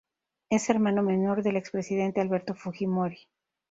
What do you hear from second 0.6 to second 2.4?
hermano menor del expresidente